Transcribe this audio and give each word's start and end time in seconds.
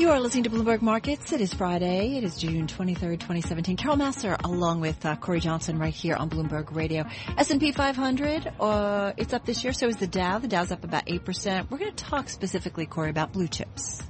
You 0.00 0.08
are 0.12 0.18
listening 0.18 0.44
to 0.44 0.50
Bloomberg 0.50 0.80
Markets. 0.80 1.30
It 1.30 1.42
is 1.42 1.52
Friday. 1.52 2.16
It 2.16 2.24
is 2.24 2.38
June 2.38 2.66
23rd, 2.66 3.20
2017. 3.20 3.76
Carol 3.76 3.98
Massar 3.98 4.42
along 4.42 4.80
with 4.80 5.04
uh, 5.04 5.14
Cory 5.16 5.40
Johnson 5.40 5.78
right 5.78 5.92
here 5.92 6.16
on 6.16 6.30
Bloomberg 6.30 6.74
Radio. 6.74 7.04
S&P 7.36 7.70
500, 7.72 8.50
uh, 8.58 9.12
it's 9.18 9.34
up 9.34 9.44
this 9.44 9.62
year. 9.62 9.74
So 9.74 9.88
is 9.88 9.98
the 9.98 10.06
Dow. 10.06 10.38
The 10.38 10.48
Dow's 10.48 10.72
up 10.72 10.84
about 10.84 11.04
8%. 11.04 11.70
We're 11.70 11.76
going 11.76 11.94
to 11.94 12.02
talk 12.02 12.30
specifically, 12.30 12.86
Cory, 12.86 13.10
about 13.10 13.34
blue 13.34 13.46
chips. 13.46 14.02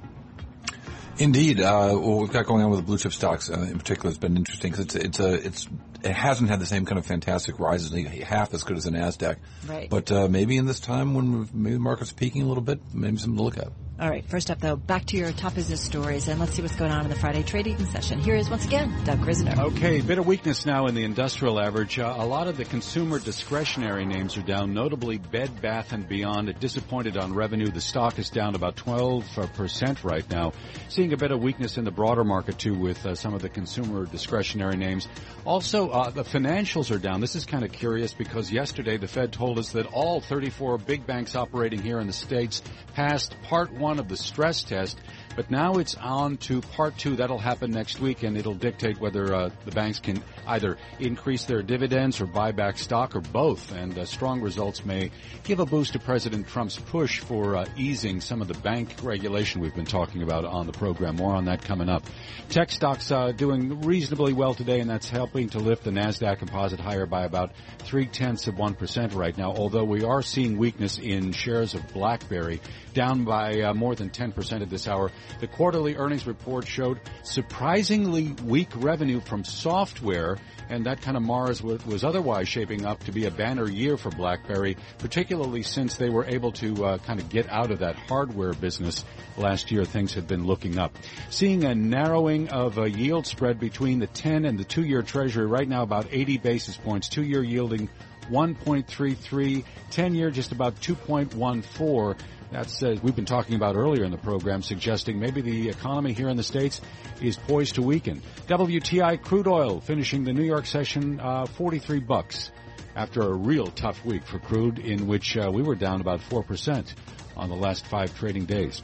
Indeed, 1.17 1.59
uh, 1.59 1.93
what 1.95 2.19
we've 2.19 2.31
got 2.31 2.45
going 2.45 2.63
on 2.63 2.69
with 2.69 2.79
the 2.79 2.85
blue 2.85 2.97
chip 2.97 3.11
stocks 3.11 3.49
uh, 3.49 3.59
in 3.59 3.77
particular 3.77 4.11
has 4.11 4.17
been 4.17 4.37
interesting 4.37 4.71
because 4.71 4.85
it's 4.85 4.95
it's 4.95 5.19
a 5.19 5.33
it's 5.33 5.67
it 6.03 6.13
hasn't 6.13 6.49
had 6.49 6.61
the 6.61 6.65
same 6.65 6.85
kind 6.85 6.99
of 6.99 7.05
fantastic 7.05 7.59
rises, 7.59 7.91
half 8.23 8.53
as 8.53 8.63
good 8.63 8.77
as 8.77 8.85
the 8.85 8.91
Nasdaq. 8.91 9.35
Right. 9.67 9.89
But 9.89 10.09
uh, 10.09 10.29
maybe 10.29 10.55
in 10.55 10.67
this 10.67 10.79
time 10.79 11.13
when 11.13 11.49
maybe 11.53 11.73
the 11.73 11.79
market's 11.79 12.13
peaking 12.13 12.43
a 12.43 12.45
little 12.45 12.63
bit, 12.63 12.79
maybe 12.93 13.17
something 13.17 13.35
to 13.35 13.43
look 13.43 13.57
at. 13.57 13.73
All 14.01 14.09
right, 14.09 14.25
first 14.25 14.49
up 14.49 14.59
though, 14.59 14.75
back 14.75 15.05
to 15.05 15.17
your 15.17 15.31
top 15.31 15.53
business 15.53 15.79
stories 15.79 16.27
and 16.27 16.39
let's 16.39 16.55
see 16.55 16.63
what's 16.63 16.75
going 16.75 16.89
on 16.89 17.03
in 17.03 17.09
the 17.09 17.15
Friday 17.15 17.43
trading 17.43 17.77
session. 17.85 18.19
Here 18.19 18.33
is 18.33 18.49
once 18.49 18.65
again 18.65 18.91
Doug 19.03 19.19
Krizner. 19.19 19.55
Okay, 19.59 20.01
bit 20.01 20.17
of 20.17 20.25
weakness 20.25 20.65
now 20.65 20.87
in 20.87 20.95
the 20.95 21.03
industrial 21.03 21.61
average. 21.61 21.99
Uh, 21.99 22.15
a 22.17 22.25
lot 22.25 22.47
of 22.47 22.57
the 22.57 22.65
consumer 22.65 23.19
discretionary 23.19 24.03
names 24.05 24.37
are 24.37 24.41
down, 24.41 24.73
notably 24.73 25.19
Bed 25.19 25.61
Bath 25.61 25.93
and 25.93 26.09
Beyond. 26.09 26.59
Disappointed 26.59 27.15
on 27.15 27.35
revenue. 27.35 27.69
The 27.69 27.79
stock 27.79 28.17
is 28.17 28.31
down 28.31 28.55
about 28.55 28.75
12% 28.75 30.03
right 30.03 30.27
now. 30.31 30.53
Seeing 30.89 31.13
a 31.13 31.17
bit 31.17 31.29
of 31.29 31.39
weakness 31.39 31.77
in 31.77 31.83
the 31.83 31.91
broader 31.91 32.23
market 32.23 32.57
too 32.57 32.73
with 32.73 33.05
uh, 33.05 33.13
some 33.13 33.35
of 33.35 33.43
the 33.43 33.49
consumer 33.49 34.07
discretionary 34.07 34.77
names. 34.77 35.07
Also, 35.45 35.89
uh, 35.89 36.09
the 36.09 36.23
financials 36.23 36.89
are 36.89 36.97
down. 36.97 37.21
This 37.21 37.35
is 37.35 37.45
kind 37.45 37.63
of 37.63 37.71
curious 37.71 38.15
because 38.15 38.51
yesterday 38.51 38.97
the 38.97 39.07
Fed 39.07 39.31
told 39.31 39.59
us 39.59 39.73
that 39.73 39.85
all 39.93 40.21
34 40.21 40.79
big 40.79 41.05
banks 41.05 41.35
operating 41.35 41.83
here 41.83 41.99
in 41.99 42.07
the 42.07 42.13
States 42.13 42.63
passed 42.95 43.39
part 43.43 43.71
one 43.71 43.90
one 43.91 43.99
of 43.99 44.07
the 44.07 44.15
stress 44.15 44.63
test, 44.63 44.97
but 45.35 45.51
now 45.51 45.73
it's 45.73 45.95
on 45.95 46.37
to 46.37 46.61
part 46.61 46.97
two. 46.97 47.17
That'll 47.17 47.37
happen 47.37 47.71
next 47.71 47.99
week, 47.99 48.23
and 48.23 48.37
it'll 48.37 48.55
dictate 48.55 49.01
whether 49.01 49.35
uh, 49.35 49.49
the 49.65 49.71
banks 49.71 49.99
can 49.99 50.23
either 50.47 50.77
increase 50.99 51.43
their 51.43 51.61
dividends 51.61 52.21
or 52.21 52.25
buy 52.25 52.53
back 52.53 52.77
stock 52.77 53.17
or 53.17 53.19
both. 53.19 53.73
And 53.73 53.97
uh, 53.97 54.05
strong 54.05 54.39
results 54.39 54.85
may 54.85 55.11
give 55.43 55.59
a 55.59 55.65
boost 55.65 55.91
to 55.91 55.99
President 55.99 56.47
Trump's 56.47 56.77
push 56.77 57.19
for 57.19 57.57
uh, 57.57 57.65
easing 57.75 58.21
some 58.21 58.41
of 58.41 58.47
the 58.47 58.53
bank 58.53 58.95
regulation 59.03 59.59
we've 59.59 59.75
been 59.75 59.85
talking 59.85 60.23
about 60.23 60.45
on 60.45 60.67
the 60.67 60.73
program. 60.73 61.17
More 61.17 61.35
on 61.35 61.45
that 61.45 61.61
coming 61.61 61.89
up. 61.89 62.03
Tech 62.47 62.71
stocks 62.71 63.11
uh, 63.11 63.33
doing 63.33 63.81
reasonably 63.81 64.31
well 64.31 64.53
today, 64.53 64.79
and 64.79 64.89
that's 64.89 65.09
helping 65.09 65.49
to 65.49 65.59
lift 65.59 65.83
the 65.83 65.91
Nasdaq 65.91 66.39
Composite 66.39 66.79
higher 66.79 67.05
by 67.05 67.25
about 67.25 67.51
three 67.79 68.05
tenths 68.05 68.47
of 68.47 68.57
one 68.57 68.73
percent 68.73 69.11
right 69.13 69.37
now. 69.37 69.51
Although 69.51 69.83
we 69.83 70.05
are 70.05 70.21
seeing 70.21 70.57
weakness 70.57 70.97
in 70.97 71.33
shares 71.33 71.73
of 71.73 71.85
BlackBerry, 71.93 72.61
down 72.93 73.25
by 73.25 73.61
uh, 73.61 73.73
more 73.81 73.95
than 73.95 74.11
10% 74.11 74.61
at 74.61 74.69
this 74.69 74.87
hour. 74.87 75.11
The 75.39 75.47
quarterly 75.47 75.95
earnings 75.95 76.27
report 76.27 76.67
showed 76.67 76.99
surprisingly 77.23 78.35
weak 78.45 78.69
revenue 78.75 79.19
from 79.19 79.43
software, 79.43 80.37
and 80.69 80.85
that 80.85 81.01
kind 81.01 81.17
of 81.17 81.23
mars 81.23 81.63
was 81.63 82.03
otherwise 82.03 82.47
shaping 82.47 82.85
up 82.85 83.03
to 83.05 83.11
be 83.11 83.25
a 83.25 83.31
banner 83.31 83.67
year 83.67 83.97
for 83.97 84.11
BlackBerry, 84.11 84.77
particularly 84.99 85.63
since 85.63 85.97
they 85.97 86.09
were 86.09 86.25
able 86.25 86.51
to 86.53 86.85
uh, 86.85 86.97
kind 86.99 87.19
of 87.19 87.27
get 87.29 87.49
out 87.49 87.71
of 87.71 87.79
that 87.79 87.95
hardware 87.95 88.53
business 88.53 89.03
last 89.35 89.71
year. 89.71 89.83
Things 89.83 90.13
had 90.13 90.27
been 90.27 90.45
looking 90.45 90.77
up. 90.77 90.95
Seeing 91.31 91.63
a 91.63 91.73
narrowing 91.73 92.49
of 92.49 92.77
a 92.77 92.89
yield 92.89 93.25
spread 93.25 93.59
between 93.59 93.97
the 93.97 94.07
10 94.07 94.45
and 94.45 94.59
the 94.59 94.65
2-year 94.65 95.01
treasury 95.01 95.47
right 95.47 95.67
now 95.67 95.81
about 95.81 96.07
80 96.11 96.37
basis 96.37 96.77
points, 96.77 97.09
2-year 97.09 97.43
yielding 97.43 97.89
1.33, 98.29 99.63
10 99.89 100.15
year 100.15 100.29
just 100.31 100.51
about 100.51 100.75
2.14. 100.75 102.17
That's 102.51 102.83
uh, 102.83 102.97
we've 103.01 103.15
been 103.15 103.25
talking 103.25 103.55
about 103.55 103.75
earlier 103.75 104.03
in 104.03 104.11
the 104.11 104.17
program, 104.17 104.61
suggesting 104.61 105.19
maybe 105.19 105.41
the 105.41 105.69
economy 105.69 106.11
here 106.11 106.27
in 106.27 106.35
the 106.35 106.43
states 106.43 106.81
is 107.21 107.37
poised 107.37 107.75
to 107.75 107.81
weaken. 107.81 108.21
WTI 108.47 109.21
crude 109.21 109.47
oil 109.47 109.79
finishing 109.79 110.25
the 110.25 110.33
New 110.33 110.43
York 110.43 110.65
session 110.65 111.19
uh, 111.21 111.45
43 111.45 112.01
bucks 112.01 112.51
after 112.95 113.21
a 113.21 113.33
real 113.33 113.67
tough 113.67 114.03
week 114.03 114.25
for 114.25 114.37
crude, 114.37 114.79
in 114.79 115.07
which 115.07 115.37
uh, 115.37 115.49
we 115.51 115.61
were 115.61 115.75
down 115.75 116.01
about 116.01 116.21
four 116.21 116.43
percent 116.43 116.93
on 117.37 117.49
the 117.49 117.55
last 117.55 117.85
five 117.85 118.13
trading 118.19 118.45
days. 118.45 118.81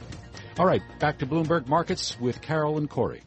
All 0.58 0.66
right, 0.66 0.82
back 0.98 1.18
to 1.18 1.26
Bloomberg 1.26 1.68
Markets 1.68 2.18
with 2.18 2.40
Carol 2.40 2.78
and 2.78 2.88
Cory. 2.88 3.22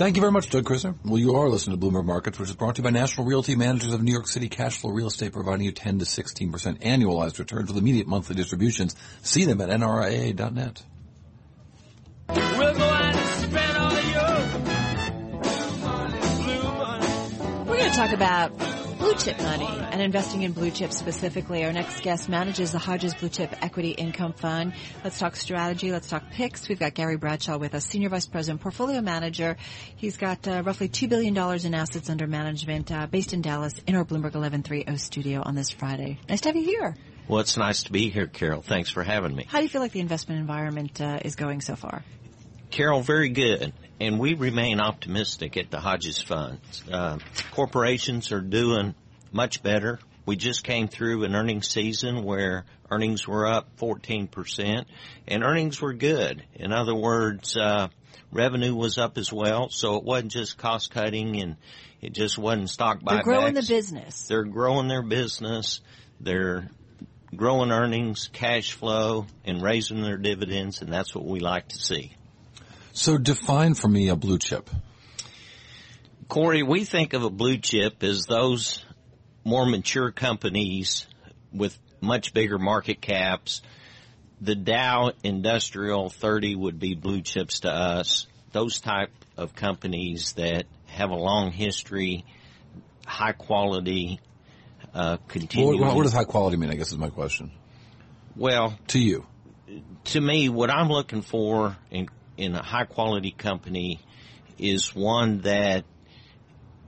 Thank 0.00 0.16
you 0.16 0.22
very 0.22 0.32
much, 0.32 0.48
Doug 0.48 0.64
Krizner. 0.64 0.94
Well, 1.04 1.18
you 1.18 1.34
are 1.34 1.50
listening 1.50 1.78
to 1.78 1.86
Bloomberg 1.86 2.06
Markets, 2.06 2.38
which 2.38 2.48
is 2.48 2.56
brought 2.56 2.76
to 2.76 2.80
you 2.80 2.84
by 2.84 2.88
National 2.88 3.26
Realty 3.26 3.54
Managers 3.54 3.92
of 3.92 4.02
New 4.02 4.12
York 4.12 4.28
City 4.28 4.48
Cash 4.48 4.78
Flow 4.78 4.92
Real 4.92 5.08
Estate, 5.08 5.34
providing 5.34 5.66
you 5.66 5.72
10 5.72 5.98
to 5.98 6.06
16% 6.06 6.50
annualized 6.78 7.38
returns 7.38 7.68
with 7.68 7.76
immediate 7.76 8.06
monthly 8.06 8.34
distributions. 8.34 8.96
See 9.20 9.44
them 9.44 9.60
at 9.60 9.68
nria.net. 9.68 10.82
We're 12.30 12.72
going 17.76 17.90
to 17.90 17.94
talk 17.94 18.12
about 18.14 18.69
blue 19.00 19.14
chip 19.14 19.40
money 19.40 19.66
and 19.66 20.02
investing 20.02 20.42
in 20.42 20.52
blue 20.52 20.70
chips 20.70 20.98
specifically. 20.98 21.64
Our 21.64 21.72
next 21.72 22.02
guest 22.02 22.28
manages 22.28 22.72
the 22.72 22.78
Hodges 22.78 23.14
Blue 23.14 23.30
Chip 23.30 23.50
Equity 23.62 23.92
Income 23.92 24.34
Fund. 24.34 24.74
Let's 25.02 25.18
talk 25.18 25.36
strategy. 25.36 25.90
Let's 25.90 26.06
talk 26.06 26.22
picks. 26.30 26.68
We've 26.68 26.78
got 26.78 26.92
Gary 26.92 27.16
Bradshaw 27.16 27.56
with 27.56 27.74
us, 27.74 27.86
Senior 27.86 28.10
Vice 28.10 28.26
President, 28.26 28.60
Portfolio 28.60 29.00
Manager. 29.00 29.56
He's 29.96 30.18
got 30.18 30.46
uh, 30.46 30.62
roughly 30.66 30.90
$2 30.90 31.08
billion 31.08 31.34
in 31.34 31.74
assets 31.74 32.10
under 32.10 32.26
management 32.26 32.92
uh, 32.92 33.06
based 33.06 33.32
in 33.32 33.40
Dallas 33.40 33.72
in 33.86 33.96
our 33.96 34.04
Bloomberg 34.04 34.34
1130 34.34 34.98
studio 34.98 35.42
on 35.42 35.54
this 35.54 35.70
Friday. 35.70 36.18
Nice 36.28 36.42
to 36.42 36.50
have 36.50 36.56
you 36.56 36.64
here. 36.64 36.94
Well, 37.26 37.40
it's 37.40 37.56
nice 37.56 37.84
to 37.84 37.92
be 37.92 38.10
here, 38.10 38.26
Carol. 38.26 38.60
Thanks 38.60 38.90
for 38.90 39.02
having 39.02 39.34
me. 39.34 39.46
How 39.48 39.58
do 39.58 39.64
you 39.64 39.70
feel 39.70 39.80
like 39.80 39.92
the 39.92 40.00
investment 40.00 40.40
environment 40.40 41.00
uh, 41.00 41.20
is 41.24 41.36
going 41.36 41.62
so 41.62 41.74
far? 41.74 42.04
Carol, 42.70 43.00
very 43.02 43.28
good. 43.30 43.72
And 44.00 44.18
we 44.18 44.34
remain 44.34 44.80
optimistic 44.80 45.56
at 45.56 45.70
the 45.70 45.78
Hodges 45.78 46.22
Fund. 46.22 46.60
Uh, 46.90 47.18
corporations 47.50 48.32
are 48.32 48.40
doing 48.40 48.94
much 49.32 49.62
better. 49.62 49.98
We 50.26 50.36
just 50.36 50.64
came 50.64 50.88
through 50.88 51.24
an 51.24 51.34
earnings 51.34 51.68
season 51.68 52.22
where 52.22 52.64
earnings 52.90 53.26
were 53.26 53.46
up 53.46 53.76
14% 53.78 54.84
and 55.28 55.44
earnings 55.44 55.80
were 55.80 55.92
good. 55.92 56.44
In 56.54 56.72
other 56.72 56.94
words, 56.94 57.56
uh, 57.56 57.88
revenue 58.32 58.74
was 58.74 58.96
up 58.96 59.18
as 59.18 59.32
well. 59.32 59.68
So 59.70 59.96
it 59.96 60.04
wasn't 60.04 60.32
just 60.32 60.56
cost 60.56 60.90
cutting 60.90 61.40
and 61.40 61.56
it 62.00 62.12
just 62.12 62.38
wasn't 62.38 62.70
stock 62.70 63.00
buybacks. 63.00 63.24
They're 63.24 63.34
growing 63.34 63.54
the 63.54 63.62
business. 63.62 64.22
They're 64.28 64.44
growing 64.44 64.88
their 64.88 65.02
business. 65.02 65.80
They're 66.20 66.70
growing 67.34 67.70
earnings, 67.70 68.28
cash 68.32 68.72
flow, 68.72 69.26
and 69.44 69.62
raising 69.62 70.02
their 70.02 70.16
dividends, 70.16 70.82
and 70.82 70.92
that's 70.92 71.14
what 71.14 71.24
we 71.24 71.40
like 71.40 71.68
to 71.68 71.78
see. 71.78 72.12
So 72.92 73.18
define 73.18 73.74
for 73.74 73.88
me 73.88 74.08
a 74.08 74.16
blue 74.16 74.38
chip. 74.38 74.68
Cory, 76.28 76.62
we 76.62 76.84
think 76.84 77.12
of 77.12 77.24
a 77.24 77.30
blue 77.30 77.58
chip 77.58 78.02
as 78.02 78.26
those 78.26 78.84
more 79.44 79.66
mature 79.66 80.10
companies 80.12 81.06
with 81.52 81.78
much 82.00 82.32
bigger 82.32 82.58
market 82.58 83.00
caps. 83.00 83.62
The 84.40 84.54
Dow 84.54 85.12
Industrial 85.22 86.08
30 86.08 86.54
would 86.54 86.78
be 86.78 86.94
blue 86.94 87.20
chips 87.20 87.60
to 87.60 87.70
us. 87.70 88.26
Those 88.52 88.80
type 88.80 89.10
of 89.36 89.54
companies 89.54 90.32
that 90.34 90.66
have 90.86 91.10
a 91.10 91.16
long 91.16 91.52
history, 91.52 92.24
high 93.06 93.32
quality, 93.32 94.20
uh, 94.94 95.18
continuing. 95.28 95.80
What, 95.80 95.96
what 95.96 96.02
does 96.04 96.12
high 96.12 96.24
quality 96.24 96.56
mean? 96.56 96.70
I 96.70 96.74
guess 96.74 96.92
is 96.92 96.98
my 96.98 97.10
question. 97.10 97.50
Well, 98.36 98.78
to 98.88 98.98
you, 98.98 99.26
to 100.04 100.20
me, 100.20 100.48
what 100.48 100.70
I'm 100.70 100.88
looking 100.88 101.22
for 101.22 101.76
in 101.90 102.08
in 102.40 102.54
a 102.54 102.62
high 102.62 102.84
quality 102.84 103.30
company 103.30 104.00
is 104.58 104.94
one 104.94 105.42
that 105.42 105.84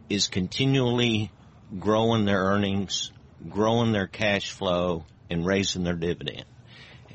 is 0.09 0.29
continually 0.29 1.31
growing 1.79 2.25
their 2.25 2.41
earnings, 2.41 3.13
growing 3.49 3.93
their 3.93 4.07
cash 4.07 4.51
flow, 4.51 5.05
and 5.31 5.47
raising 5.47 5.85
their 5.85 5.95
dividend. 5.95 6.45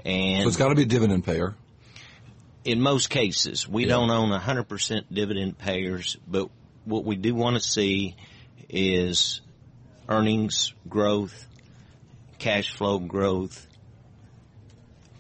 And 0.05 0.43
so 0.43 0.47
it's 0.47 0.57
got 0.57 0.69
to 0.69 0.75
be 0.75 0.83
a 0.83 0.85
dividend 0.85 1.25
payer. 1.25 1.55
In 2.63 2.81
most 2.81 3.09
cases, 3.09 3.67
we 3.67 3.83
yeah. 3.83 3.89
don't 3.89 4.11
own 4.11 4.29
100% 4.29 5.05
dividend 5.11 5.57
payers, 5.57 6.17
but 6.27 6.49
what 6.85 7.05
we 7.05 7.15
do 7.15 7.33
want 7.33 7.55
to 7.55 7.61
see 7.61 8.15
is 8.69 9.41
earnings 10.07 10.73
growth, 10.87 11.47
cash 12.37 12.75
flow 12.75 12.99
growth, 12.99 13.65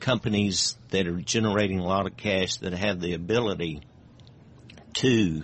companies 0.07 0.77
that 0.91 1.05
are 1.05 1.19
generating 1.19 1.79
a 1.79 1.83
lot 1.85 2.07
of 2.07 2.15
cash 2.15 2.55
that 2.59 2.71
have 2.71 3.01
the 3.01 3.13
ability 3.13 3.81
to 4.93 5.43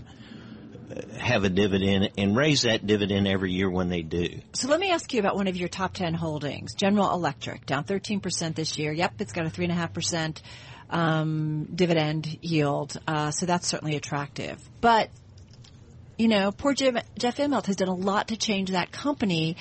have 1.19 1.43
a 1.43 1.49
dividend 1.49 2.11
and 2.17 2.33
raise 2.33 2.61
that 2.61 2.87
dividend 2.87 3.27
every 3.27 3.51
year 3.51 3.69
when 3.69 3.89
they 3.89 4.01
do. 4.01 4.39
So 4.53 4.69
let 4.69 4.79
me 4.79 4.89
ask 4.91 5.13
you 5.13 5.19
about 5.19 5.35
one 5.35 5.47
of 5.47 5.57
your 5.57 5.67
top 5.67 5.93
10 5.93 6.13
holdings, 6.13 6.75
General 6.75 7.11
Electric, 7.11 7.65
down 7.65 7.83
13% 7.83 8.55
this 8.55 8.77
year. 8.77 8.93
Yep, 8.93 9.15
it's 9.19 9.33
got 9.33 9.45
a 9.45 9.49
3.5% 9.49 10.41
um, 10.89 11.65
dividend 11.75 12.37
yield, 12.41 12.95
uh, 13.05 13.31
so 13.31 13.45
that's 13.45 13.67
certainly 13.67 13.97
attractive. 13.97 14.57
But, 14.79 15.09
you 16.17 16.27
know, 16.27 16.51
poor 16.51 16.73
Jim, 16.73 16.97
Jeff 17.17 17.37
Immelt 17.37 17.65
has 17.67 17.75
done 17.75 17.87
a 17.87 17.95
lot 17.95 18.29
to 18.29 18.37
change 18.37 18.71
that 18.71 18.91
company. 18.91 19.57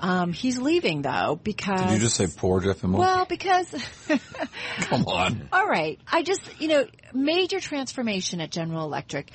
Um, 0.00 0.32
he's 0.32 0.58
leaving 0.58 1.02
though 1.02 1.38
because. 1.42 1.80
Did 1.80 1.92
you 1.92 1.98
just 1.98 2.16
say 2.16 2.26
poor 2.26 2.60
Jeff 2.60 2.82
Immelt? 2.82 2.98
Well, 2.98 3.26
because. 3.26 3.74
Come 4.80 5.06
on. 5.06 5.48
All 5.52 5.66
right. 5.66 5.98
I 6.06 6.22
just, 6.22 6.42
you 6.60 6.68
know, 6.68 6.86
major 7.12 7.60
transformation 7.60 8.40
at 8.40 8.50
General 8.50 8.84
Electric. 8.84 9.30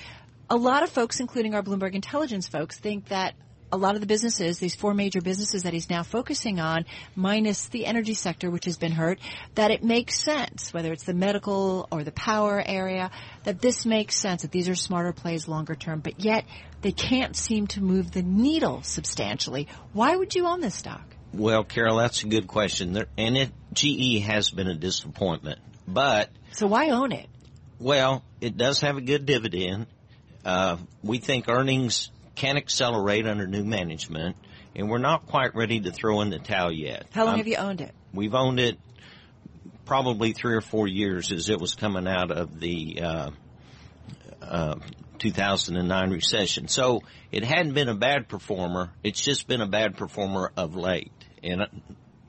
A 0.50 0.56
lot 0.56 0.84
of 0.84 0.90
folks, 0.90 1.20
including 1.20 1.56
our 1.56 1.62
Bloomberg 1.64 1.94
Intelligence 1.94 2.48
folks, 2.48 2.78
think 2.78 3.10
that 3.10 3.36
a 3.72 3.78
lot 3.78 3.96
of 3.96 4.02
the 4.02 4.08
businesses, 4.08 4.60
these 4.60 4.76
four 4.76 4.94
major 4.94 5.22
businesses 5.22 5.64
that 5.64 5.74
he's 5.74 5.90
now 5.90 6.04
focusing 6.04 6.60
on, 6.60 6.86
minus 7.16 7.68
the 7.68 7.86
energy 7.86 8.14
sector, 8.14 8.50
which 8.50 8.66
has 8.66 8.78
been 8.78 8.92
hurt, 8.92 9.20
that 9.56 9.72
it 9.72 9.84
makes 9.84 10.20
sense, 10.20 10.74
whether 10.74 10.92
it's 10.92 11.04
the 11.04 11.14
medical 11.14 11.88
or 11.92 12.04
the 12.04 12.12
power 12.12 12.62
area, 12.66 13.12
that 13.44 13.62
this 13.62 13.86
makes 13.86 14.16
sense, 14.16 14.42
that 14.42 14.52
these 14.52 14.70
are 14.70 14.76
smarter 14.76 15.14
plays 15.14 15.48
longer 15.48 15.76
term, 15.76 16.00
but 16.00 16.20
yet 16.24 16.46
they 16.82 16.92
can't 16.92 17.36
seem 17.36 17.68
to 17.68 17.82
move 17.82 18.12
the 18.12 18.24
needle 18.24 18.82
substantially. 18.84 19.68
Why 19.94 20.16
would 20.16 20.36
you 20.36 20.46
own 20.48 20.62
this 20.62 20.76
stock? 20.76 21.04
Well, 21.34 21.64
Carol, 21.64 21.98
that's 21.98 22.24
a 22.24 22.28
good 22.28 22.48
question. 22.48 22.94
There, 22.94 23.08
and 23.18 23.38
it, 23.38 23.52
GE 23.74 24.24
has 24.24 24.50
been 24.50 24.68
a 24.68 24.76
disappointment, 24.76 25.60
but. 25.88 26.30
So 26.52 26.68
why 26.68 26.90
own 26.90 27.12
it? 27.12 27.28
Well, 27.80 28.24
it 28.42 28.58
does 28.58 28.82
have 28.82 28.98
a 28.98 29.02
good 29.02 29.26
dividend. 29.26 29.86
Uh, 30.44 30.78
we 31.04 31.20
think 31.20 31.48
earnings 31.48 32.10
can 32.40 32.56
accelerate 32.56 33.28
under 33.28 33.46
new 33.46 33.66
management, 33.66 34.38
and 34.74 34.90
we're 34.90 34.98
not 34.98 35.28
quite 35.28 35.56
ready 35.56 35.82
to 35.82 35.92
throw 35.92 36.22
in 36.22 36.30
the 36.30 36.40
towel 36.40 36.72
yet. 36.72 37.06
How 37.12 37.26
long 37.26 37.34
um, 37.34 37.40
have 37.40 37.48
you 37.48 37.58
owned 37.58 37.82
it? 37.82 37.94
We've 38.14 38.34
owned 38.34 38.62
it 38.62 38.80
probably 39.86 40.32
three 40.32 40.56
or 40.56 40.62
four 40.62 40.88
years 40.88 41.34
as 41.34 41.50
it 41.50 41.60
was 41.60 41.76
coming 41.76 42.08
out 42.08 42.32
of 42.32 42.58
the 42.62 43.02
uh, 43.04 43.32
uh, 44.42 44.76
2009 45.18 46.12
recession. 46.12 46.70
So 46.70 47.02
it 47.30 47.44
hadn't 47.44 47.74
been 47.74 47.90
a 47.90 47.96
bad 47.96 48.30
performer. 48.30 48.92
It's 49.04 49.20
just 49.20 49.46
been 49.46 49.60
a 49.60 49.68
bad 49.68 49.98
performer 49.98 50.54
of 50.56 50.78
late. 50.78 51.12
And 51.44 51.64
uh, 51.64 51.68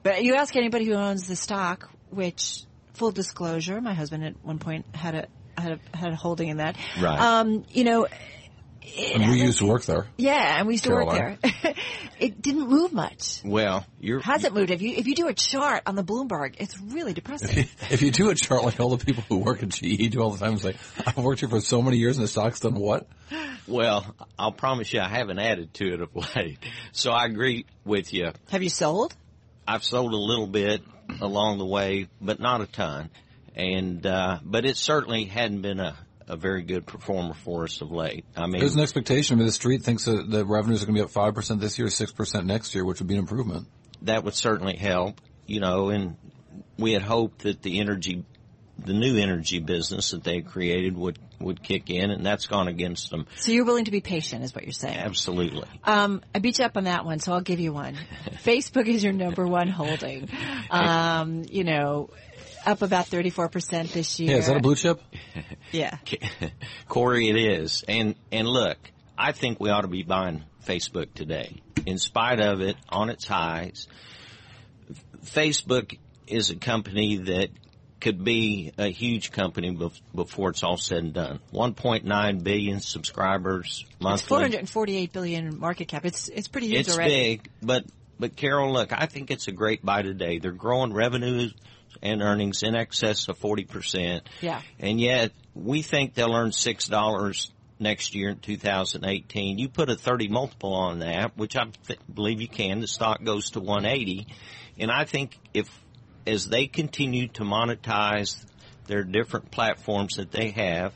but 0.03 0.25
you 0.25 0.35
ask 0.35 0.57
anybody 0.57 0.87
who 0.87 0.95
owns 0.95 1.29
the 1.29 1.37
stock, 1.37 1.89
which 2.11 2.65
full 2.95 3.13
disclosure, 3.13 3.81
my 3.81 3.95
husband 3.95 4.25
at 4.25 4.35
one 4.43 4.59
point 4.59 4.87
had 4.93 5.15
a 5.15 5.29
had 5.57 5.73
a, 5.73 5.97
had 5.97 6.13
a 6.13 6.17
holding 6.17 6.49
in 6.49 6.57
that. 6.57 6.77
Right. 7.01 7.21
Um, 7.21 7.65
you 7.71 7.85
know, 7.85 8.09
and 8.83 9.31
we 9.31 9.43
used 9.43 9.59
to 9.59 9.67
work 9.67 9.85
there. 9.85 10.07
Yeah, 10.17 10.59
and 10.59 10.67
we 10.67 10.75
used 10.75 10.85
to 10.85 10.91
Caroline. 10.91 11.39
work 11.43 11.53
there. 11.63 11.75
it 12.21 12.41
didn't 12.41 12.69
move 12.69 12.93
much. 12.93 13.41
well, 13.45 13.85
you're 14.01 14.21
Hasn't 14.21 14.55
moved. 14.55 14.71
If 14.71 14.83
you 14.83 14.95
if 14.97 15.07
you 15.07 15.15
do 15.15 15.29
a 15.29 15.35
chart 15.35 15.83
on 15.87 15.95
the 15.95 16.05
Bloomberg, 16.05 16.57
it's 16.59 16.79
really 16.81 17.13
depressing. 17.13 17.69
If 17.91 18.03
you 18.03 18.11
do 18.11 18.31
a 18.31 18.35
chart 18.35 18.65
like 18.65 18.81
all 18.81 18.97
the 18.97 19.05
people 19.05 19.25
who 19.29 19.39
work 19.39 19.63
at 19.63 19.71
GE 19.71 20.11
do 20.11 20.21
all 20.21 20.31
the 20.31 20.39
time, 20.39 20.55
it's 20.55 20.65
like, 20.65 20.77
I've 21.07 21.17
worked 21.17 21.41
here 21.41 21.49
for 21.49 21.61
so 21.61 21.83
many 21.83 21.99
years 21.99 22.17
and 22.17 22.25
the 22.25 22.29
stock's 22.29 22.61
done 22.61 22.75
what? 22.75 23.07
well. 23.67 24.15
I'll 24.39 24.53
promise 24.53 24.93
you, 24.93 25.01
I 25.01 25.09
haven't 25.09 25.39
added 25.39 25.75
to 25.75 25.95
it 25.95 26.01
of 26.01 26.15
late. 26.37 26.59
So 26.93 27.11
I 27.13 27.27
agree 27.27 27.67
with 27.85 28.13
you. 28.13 28.33
Have 28.51 28.63
you 28.63 28.71
sold? 28.71 29.15
I've 29.67 29.85
sold 29.85 30.13
a 30.13 30.17
little 30.17 30.47
bit 30.47 30.83
along 31.21 31.59
the 31.59 31.67
way, 31.67 32.09
but 32.21 32.41
not 32.41 32.61
a 32.61 32.67
ton. 32.67 33.11
And 33.55 34.07
uh, 34.07 34.39
but 34.43 34.65
it 34.65 34.77
certainly 34.77 35.25
hadn't 35.25 35.63
been 35.63 35.81
a, 35.81 35.97
a 36.31 36.37
very 36.37 36.63
good 36.63 36.87
performer 36.87 37.35
for 37.35 37.65
us 37.65 37.81
of 37.81 37.91
late. 37.91 38.25
I 38.37 38.47
mean, 38.47 38.61
There's 38.61 38.77
an 38.77 38.81
expectation. 38.83 39.35
I 39.35 39.39
mean, 39.39 39.47
the 39.47 39.53
street 39.53 39.83
thinks 39.83 40.05
that 40.05 40.31
the 40.31 40.47
revenues 40.47 40.83
are 40.83 40.87
going 40.87 40.97
to 40.97 41.03
be 41.03 41.05
up 41.05 41.35
5% 41.35 41.61
this 41.61 41.79
year, 41.79 41.89
6% 41.89 42.45
next 42.47 42.75
year, 42.75 42.85
which 42.85 43.01
would 43.01 43.09
be 43.09 43.15
an 43.15 43.21
improvement. 43.21 43.67
that 44.03 44.25
would 44.25 44.35
certainly 44.35 44.77
help. 44.77 45.21
You 45.47 45.59
know, 45.61 45.89
and 45.89 46.17
we 46.79 46.93
had 46.93 47.03
hoped 47.03 47.41
that 47.41 47.61
the 47.63 47.81
energy, 47.81 48.25
the 48.79 48.93
new 48.93 49.19
energy 49.19 49.59
business 49.59 50.13
that 50.13 50.23
they 50.23 50.41
created 50.41 50.97
would 50.97 51.19
would 51.41 51.63
kick 51.63 51.89
in, 51.89 52.11
and 52.11 52.25
that's 52.25 52.47
gone 52.47 52.69
against 52.69 53.09
them. 53.11 53.27
So 53.37 53.51
you're 53.51 53.65
willing 53.65 53.87
to 53.87 53.91
be 53.91 54.01
patient, 54.03 54.45
is 54.45 54.55
what 54.55 54.65
you're 54.65 54.73
saying. 54.73 54.99
Absolutely. 54.99 55.67
Um, 55.85 56.21
I 56.35 56.39
beat 56.39 56.59
you 56.59 56.67
up 56.67 56.77
on 56.77 56.85
that 56.85 57.07
one, 57.07 57.19
so 57.19 57.33
I'll 57.33 57.41
give 57.41 57.61
you 57.61 57.73
one. 57.73 57.97
Facebook 58.45 58.87
is 58.87 59.03
your 59.03 59.15
number 59.15 59.47
one 59.47 59.69
holding. 59.69 60.29
Um, 60.71 61.43
you 61.51 61.65
know, 61.65 62.11
up 62.67 62.83
about 62.83 63.07
34% 63.07 63.93
this 63.93 64.19
year. 64.21 64.33
Yeah, 64.33 64.37
is 64.39 64.47
that 64.47 64.57
a 64.57 64.61
blue 64.61 64.77
chip? 64.77 65.01
Yeah. 65.73 65.99
Cory, 66.89 67.29
it 67.29 67.37
is. 67.37 67.85
And 67.87 68.17
and 68.33 68.49
look, 68.49 68.77
I 69.17 69.31
think 69.31 69.61
we 69.61 69.71
ought 69.71 69.83
to 69.83 69.89
be 69.89 70.03
buying 70.03 70.43
Facebook 70.67 71.15
today, 71.15 71.63
in 71.87 71.99
spite 71.99 72.41
of 72.41 72.61
it 72.61 72.77
on 72.89 73.09
its 73.09 73.25
highs. 73.25 73.87
Facebook 75.25 75.97
is 76.27 76.51
a 76.51 76.57
company 76.57 77.19
that 77.19 77.51
could 78.01 78.25
be 78.25 78.73
a 78.79 78.89
huge 78.89 79.31
company 79.31 79.79
before 80.15 80.51
it's 80.51 80.63
all 80.63 80.79
said 80.79 81.05
and 81.05 81.13
done. 81.13 81.41
1.9 81.53 82.43
billion 82.43 82.81
subscribers 82.81 83.85
It's 83.91 84.01
monthly. 84.01 84.27
448 84.29 85.13
billion 85.13 85.59
market 85.61 85.87
cap. 85.89 86.05
It's 86.07 86.29
it's 86.29 86.49
pretty 86.49 86.69
huge 86.69 86.81
It's 86.89 86.97
already. 86.97 87.15
big, 87.15 87.51
but 87.63 87.85
but 88.19 88.37
Carol, 88.37 88.73
look, 88.73 88.93
I 88.93 89.07
think 89.07 89.31
it's 89.31 89.49
a 89.49 89.53
great 89.53 89.85
buy 89.85 90.03
today. 90.03 90.39
They're 90.39 90.53
growing 90.53 90.93
revenues 90.93 91.55
and 92.03 92.23
earnings 92.23 92.63
in 92.63 92.75
excess 92.75 93.29
of 93.29 93.39
forty 93.39 93.65
percent. 93.65 94.29
Yeah. 94.41 94.61
And 94.79 95.01
yet 95.01 95.33
we 95.55 95.83
think 95.83 96.15
they'll 96.15 96.35
earn 96.35 96.53
six 96.53 96.87
dollars 96.89 97.51
next 97.79 98.15
year 98.15 98.29
in 98.31 98.39
2018. 98.39 99.59
You 99.59 99.69
put 99.71 99.89
a 99.89 99.95
30 99.97 100.29
multiple 100.29 100.75
on 100.75 100.99
that, 100.99 101.37
which 101.39 101.57
I 101.57 101.65
th- 101.87 101.99
believe 102.13 102.43
you 102.43 102.49
can. 102.49 102.81
The 102.81 102.87
stock 102.87 103.25
goes 103.25 103.51
to 103.53 103.61
180, 103.61 104.27
and 104.79 104.91
I 104.91 105.05
think 105.07 105.39
if 105.55 105.67
as 106.27 106.47
they 106.47 106.67
continue 106.67 107.29
to 107.29 107.43
monetize 107.43 108.45
their 108.87 109.03
different 109.03 109.51
platforms 109.51 110.17
that 110.17 110.31
they 110.31 110.51
have, 110.51 110.93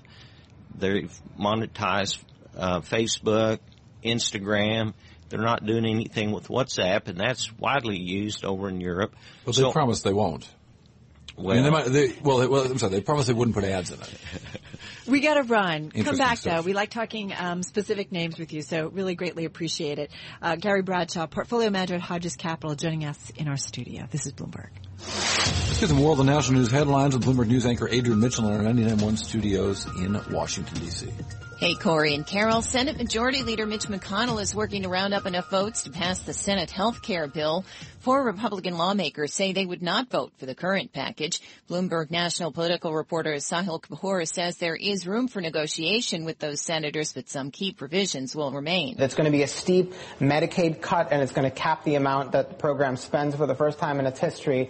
they 0.77 1.07
monetize 1.41 2.19
uh, 2.57 2.81
Facebook, 2.81 3.61
Instagram. 4.05 4.93
They're 5.31 5.41
not 5.41 5.65
doing 5.65 5.87
anything 5.87 6.33
with 6.33 6.49
WhatsApp, 6.49 7.09
and 7.09 7.19
that's 7.19 7.51
widely 7.59 7.99
used 7.99 8.45
over 8.45 8.69
in 8.69 8.81
Europe. 8.81 9.15
But 9.45 9.55
they 9.57 9.63
So- 9.63 9.73
promised 9.73 10.05
they 10.05 10.13
won't. 10.13 10.47
Well, 11.37 11.51
I 11.51 11.55
mean, 11.55 11.65
they 11.65 11.71
might, 11.71 11.85
they, 11.87 12.15
well, 12.23 12.39
they, 12.39 12.47
well, 12.47 12.65
I'm 12.65 12.79
sorry, 12.79 12.93
they 12.93 13.01
promised 13.01 13.29
they 13.29 13.35
wouldn't 13.35 13.55
put 13.55 13.65
ads 13.65 13.91
in 13.91 14.01
it. 14.01 14.15
We 15.07 15.21
got 15.21 15.35
to 15.35 15.43
run. 15.43 15.91
Come 15.91 16.17
back 16.17 16.39
stuff. 16.39 16.57
though. 16.57 16.63
We 16.63 16.73
like 16.73 16.91
talking 16.91 17.33
um, 17.37 17.63
specific 17.63 18.11
names 18.11 18.39
with 18.39 18.53
you, 18.53 18.63
so 18.63 18.89
really 18.89 19.15
greatly 19.15 19.45
appreciate 19.45 19.99
it. 19.99 20.11
Uh, 20.41 20.57
Gary 20.57 20.81
Bradshaw, 20.83 21.27
portfolio 21.27 21.69
manager 21.69 21.97
at 21.97 22.01
Hodges 22.01 22.37
Capital, 22.37 22.75
joining 22.75 23.05
us 23.05 23.31
in 23.37 23.47
our 23.49 23.59
studio. 23.59 24.07
This 24.11 24.25
is 24.25 24.33
Bloomberg. 24.33 24.71
Let's 24.99 25.81
get 25.81 25.89
some 25.91 26.03
world 26.03 26.21
and 26.21 26.29
national 26.29 26.61
news 26.61 26.71
headlines 26.71 27.15
with 27.15 27.25
Bloomberg 27.25 27.49
News 27.49 27.67
anchor 27.67 27.87
Adrian 27.89 28.21
Mitchell 28.21 28.49
in 28.49 28.55
our 28.55 28.73
99.1 28.73 29.19
studios 29.19 29.87
in 29.99 30.19
Washington, 30.33 30.79
D.C. 30.79 31.09
Hey, 31.65 31.77
Cory 31.77 32.15
and 32.15 32.27
Carol. 32.27 32.61
Senate 32.61 32.99
Majority 32.99 33.43
Leader 33.43 33.65
Mitch 33.65 33.87
McConnell 33.87 34.39
is 34.43 34.55
working 34.55 34.83
to 34.83 34.91
round 34.91 35.15
up 35.15 35.25
enough 35.25 35.49
votes 35.49 35.85
to 35.85 35.91
pass 35.91 36.19
the 36.19 36.35
Senate 36.35 36.71
health 36.71 37.01
care 37.01 37.27
bill. 37.27 37.65
Four 38.01 38.23
Republican 38.23 38.77
lawmakers 38.77 39.33
say 39.33 39.55
they 39.55 39.65
would 39.65 39.81
not 39.81 40.11
vote 40.11 40.35
for 40.37 40.45
the 40.45 40.55
current 40.55 40.93
package. 40.93 41.41
Bloomberg 41.71 42.11
national 42.11 42.53
political 42.53 42.93
reporter 42.93 43.33
Sahil 43.37 43.81
Kapur 43.81 44.29
says 44.29 44.59
there 44.59 44.77
is 44.77 45.07
room 45.07 45.27
for 45.27 45.41
negotiation 45.41 46.27
with 46.27 46.39
those 46.39 46.61
senators, 46.61 47.15
but 47.15 47.31
some 47.31 47.51
key 47.51 47.73
provisions 47.73 48.37
will 48.37 48.53
remain. 48.53 48.97
It's 48.99 49.15
going 49.15 49.25
to 49.25 49.31
be 49.31 49.43
a 49.43 49.49
steep 49.49 49.95
Medicaid 50.21 50.83
cut, 50.83 51.13
and 51.13 51.23
it's 51.23 51.33
going 51.33 51.51
to 51.51 51.57
cap 51.57 51.83
the 51.85 51.95
amount 51.95 52.33
that 52.33 52.51
the 52.51 52.55
program 52.57 52.99
spends 52.99 53.37
for 53.37 53.47
the 53.47 53.55
first 53.55 53.79
time 53.79 54.01
in 54.01 54.05
its 54.05 54.21
history. 54.21 54.69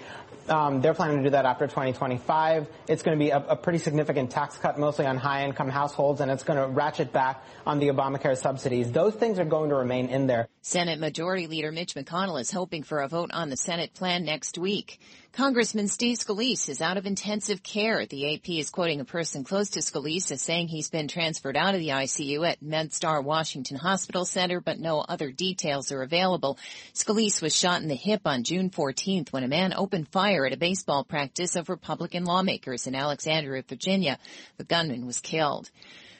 Um, 0.48 0.80
they're 0.82 0.94
planning 0.94 1.18
to 1.18 1.22
do 1.24 1.30
that 1.30 1.46
after 1.46 1.66
2025. 1.66 2.68
It's 2.86 3.02
going 3.02 3.18
to 3.18 3.24
be 3.24 3.30
a, 3.30 3.38
a 3.38 3.56
pretty 3.56 3.78
significant 3.78 4.30
tax 4.30 4.58
cut, 4.58 4.78
mostly 4.78 5.06
on 5.06 5.16
high-income 5.16 5.70
households, 5.70 6.20
and 6.20 6.30
it's 6.30 6.42
going 6.42 6.58
to 6.58 6.68
ratchet 6.84 7.12
back 7.12 7.42
on 7.66 7.78
the 7.78 7.88
Obamacare 7.88 8.36
subsidies. 8.36 8.92
Those 8.92 9.14
things 9.14 9.38
are 9.38 9.44
going 9.46 9.70
to 9.70 9.76
remain 9.76 10.08
in 10.08 10.26
there. 10.26 10.48
Senate 10.60 11.00
Majority 11.00 11.46
Leader 11.46 11.72
Mitch 11.72 11.94
McConnell 11.94 12.38
is 12.38 12.50
hoping 12.50 12.82
for 12.82 13.00
a 13.00 13.08
vote 13.08 13.30
on 13.32 13.48
the 13.48 13.56
Senate 13.56 13.94
plan 13.94 14.24
next 14.24 14.58
week. 14.58 15.00
Congressman 15.32 15.88
Steve 15.88 16.18
Scalise 16.18 16.68
is 16.68 16.80
out 16.80 16.96
of 16.96 17.06
intensive 17.06 17.62
care. 17.62 18.06
The 18.06 18.34
AP 18.34 18.50
is 18.50 18.70
quoting 18.70 19.00
a 19.00 19.04
person 19.04 19.44
close 19.44 19.70
to 19.70 19.80
Scalise 19.80 20.30
as 20.30 20.42
saying 20.42 20.68
he's 20.68 20.90
been 20.90 21.08
transferred 21.08 21.56
out 21.56 21.74
of 21.74 21.80
the 21.80 21.88
ICU 21.88 22.46
at 22.46 22.62
MedStar 22.62 23.24
Washington 23.24 23.78
Hospital 23.78 24.26
Center, 24.26 24.60
but 24.60 24.78
no 24.78 25.00
other 25.00 25.32
details 25.32 25.90
are 25.90 26.02
available. 26.02 26.58
Scalise 26.92 27.42
was 27.42 27.56
shot 27.56 27.80
in 27.82 27.88
the 27.88 27.94
hip 27.94 28.20
on 28.26 28.44
June 28.44 28.68
14th 28.70 29.32
when 29.32 29.42
a 29.42 29.48
man 29.48 29.72
opened 29.74 30.08
fire 30.08 30.46
at 30.46 30.52
a 30.52 30.58
baseball 30.58 31.02
practice 31.02 31.56
of 31.56 31.70
Republican 31.70 32.24
lawmakers 32.24 32.86
in 32.86 32.94
Alexandria, 32.94 33.64
Virginia. 33.66 34.18
The 34.58 34.64
gunman 34.64 35.06
was 35.06 35.18
killed. 35.18 35.70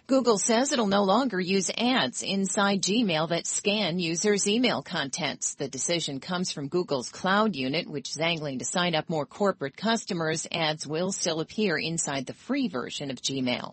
Google 0.07 0.37
says 0.37 0.71
it'll 0.71 0.87
no 0.87 1.05
longer 1.05 1.41
use 1.41 1.71
ads 1.79 2.23
inside 2.23 2.83
Gmail 2.83 3.31
that 3.31 3.47
scan 3.47 3.99
users' 3.99 4.47
email 4.47 4.83
contents. 4.83 5.55
The 5.55 5.67
decision 5.67 6.21
comes 6.21 6.53
from 6.53 6.69
Google's 6.69 7.09
cloud 7.09 7.57
unit, 7.57 7.89
which 7.89 8.11
is 8.11 8.21
angling 8.21 8.59
to 8.59 8.67
sign 8.67 8.95
up 8.95 9.09
more 9.09 9.25
corporate 9.25 9.79
customers. 9.79 10.47
Ads 10.53 10.87
will 10.87 11.11
still 11.11 11.41
appear 11.41 11.79
inside 11.79 12.27
the 12.27 12.35
free 12.35 12.69
version 12.69 13.11
of 13.11 13.23
Gmail. 13.23 13.73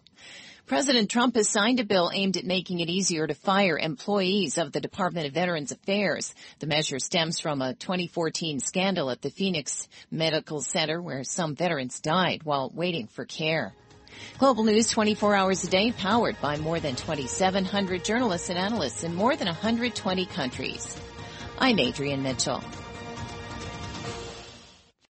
President 0.67 1.11
Trump 1.11 1.35
has 1.35 1.49
signed 1.49 1.81
a 1.81 1.83
bill 1.83 2.09
aimed 2.13 2.37
at 2.37 2.45
making 2.45 2.79
it 2.79 2.87
easier 2.87 3.27
to 3.27 3.33
fire 3.33 3.77
employees 3.77 4.57
of 4.57 4.71
the 4.71 4.79
Department 4.79 5.27
of 5.27 5.33
Veterans 5.33 5.73
Affairs. 5.73 6.33
The 6.59 6.67
measure 6.67 6.99
stems 6.99 7.41
from 7.41 7.61
a 7.61 7.73
2014 7.73 8.61
scandal 8.61 9.11
at 9.11 9.21
the 9.21 9.31
Phoenix 9.31 9.89
Medical 10.09 10.61
Center 10.61 11.01
where 11.01 11.25
some 11.25 11.57
veterans 11.57 11.99
died 11.99 12.43
while 12.43 12.71
waiting 12.73 13.07
for 13.07 13.25
care. 13.25 13.73
Global 14.37 14.63
News 14.63 14.89
24 14.89 15.35
hours 15.35 15.63
a 15.63 15.69
day 15.69 15.91
powered 15.91 16.39
by 16.41 16.57
more 16.57 16.79
than 16.79 16.95
2,700 16.95 18.03
journalists 18.03 18.49
and 18.49 18.57
analysts 18.57 19.03
in 19.03 19.13
more 19.13 19.35
than 19.35 19.47
120 19.47 20.25
countries. 20.25 20.97
I'm 21.59 21.79
Adrienne 21.79 22.23
Mitchell. 22.23 22.63